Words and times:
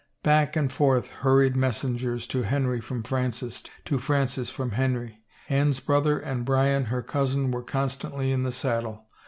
Back 0.23 0.55
and 0.55 0.73
forth 0.73 1.09
hurried 1.11 1.55
messengers 1.55 2.25
to 2.29 2.41
Henry 2.41 2.81
from 2.81 3.03
Francis, 3.03 3.61
to 3.85 3.99
Francis 3.99 4.49
from 4.49 4.71
Henry; 4.71 5.19
Anne's 5.47 5.79
brother 5.79 6.17
and 6.17 6.43
Bryan, 6.43 6.85
her 6.85 7.03
cousin, 7.03 7.51
were 7.51 7.61
constantly 7.61 8.31
in 8.31 8.41
the 8.41 8.51
saddle. 8.51 9.05